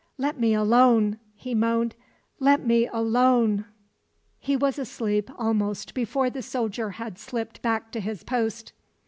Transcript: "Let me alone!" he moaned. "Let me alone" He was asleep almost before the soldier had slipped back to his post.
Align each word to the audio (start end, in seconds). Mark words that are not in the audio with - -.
"Let 0.17 0.39
me 0.39 0.55
alone!" 0.55 1.19
he 1.35 1.53
moaned. 1.53 1.93
"Let 2.39 2.65
me 2.65 2.87
alone" 2.87 3.65
He 4.39 4.55
was 4.57 4.79
asleep 4.79 5.29
almost 5.37 5.93
before 5.93 6.31
the 6.31 6.41
soldier 6.41 6.89
had 6.89 7.19
slipped 7.19 7.61
back 7.61 7.91
to 7.91 7.99
his 7.99 8.23
post. 8.23 8.71